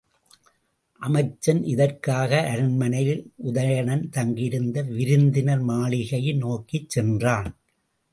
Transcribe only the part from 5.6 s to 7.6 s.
மாளிகையை நோக்கிச் சென்றான்.